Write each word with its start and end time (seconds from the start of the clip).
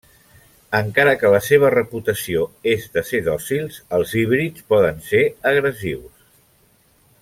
Encara 0.77 1.11
que 1.23 1.29
la 1.35 1.41
seva 1.47 1.69
reputació 1.75 2.47
és 2.73 2.89
de 2.97 3.05
ser 3.11 3.21
dòcils 3.29 3.79
els 3.99 4.17
híbrids 4.23 4.69
poden 4.75 5.01
ser 5.13 5.23
agressius. 5.55 6.15